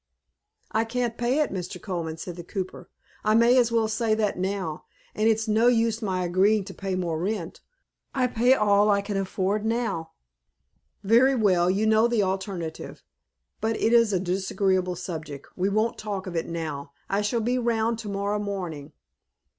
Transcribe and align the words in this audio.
"I 0.71 0.83
can't 0.83 1.15
pay 1.15 1.41
it, 1.41 1.53
Mr. 1.53 1.79
Colman," 1.79 2.17
said 2.17 2.35
the 2.35 2.43
cooper; 2.43 2.89
"I 3.23 3.35
may 3.35 3.55
as 3.59 3.71
well 3.71 3.87
say 3.87 4.15
that 4.15 4.35
now; 4.35 4.85
and 5.13 5.29
it's 5.29 5.47
no 5.47 5.67
use 5.67 6.01
my 6.01 6.25
agreeing 6.25 6.63
to 6.65 6.73
pay 6.73 6.95
more 6.95 7.19
rent. 7.19 7.61
I 8.15 8.25
pay 8.25 8.55
all 8.55 8.89
I 8.89 9.01
can 9.03 9.15
afford 9.15 9.63
now." 9.63 10.09
"Very 11.03 11.35
well, 11.35 11.69
you 11.69 11.85
know 11.85 12.07
the 12.07 12.23
alternative. 12.23 13.03
But 13.59 13.77
it 13.79 13.93
is 13.93 14.11
a 14.11 14.19
disagreeable 14.19 14.95
subject. 14.95 15.49
We 15.55 15.69
won't 15.69 15.99
talk 15.99 16.25
of 16.25 16.35
it 16.35 16.47
now; 16.47 16.93
I 17.07 17.21
shall 17.21 17.41
be 17.41 17.59
round 17.59 17.99
to 17.99 18.09
morrow 18.09 18.39
morning. 18.39 18.93